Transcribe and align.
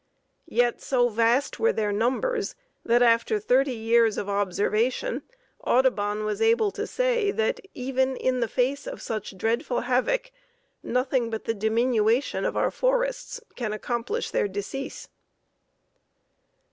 Yet 0.49 0.81
so 0.81 1.09
vast 1.09 1.59
were 1.59 1.71
their 1.71 1.91
numbers 1.91 2.55
that 2.83 3.03
after 3.03 3.39
thirty 3.39 3.75
years 3.75 4.17
of 4.17 4.27
observation 4.27 5.21
Audubon 5.63 6.25
was 6.25 6.41
able 6.41 6.71
to 6.71 6.87
say 6.87 7.29
that 7.29 7.59
"even 7.75 8.17
in 8.17 8.39
the 8.39 8.47
face 8.47 8.87
of 8.87 8.99
such 8.99 9.37
dreadful 9.37 9.81
havoc 9.81 10.31
nothing 10.81 11.29
but 11.29 11.43
the 11.43 11.53
diminution 11.53 12.45
of 12.45 12.57
our 12.57 12.71
forests 12.71 13.41
can 13.55 13.73
accomplish 13.73 14.31
their 14.31 14.47
decrease." 14.47 15.07